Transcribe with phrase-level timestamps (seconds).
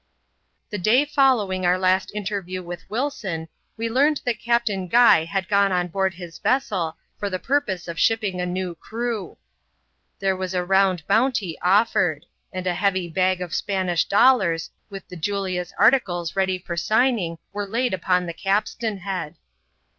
[0.71, 5.71] The day following our last interview with Wilson, we learned ihat Captain Guy had gone
[5.71, 9.37] on board his vessel, for the purpose «f shipping a new crew.
[10.17, 15.15] There was a round bounty ofiered; and a heavy bag of Spanish dollars, with the
[15.17, 19.35] Julia's articles leady for signing, were laid on the capstan head.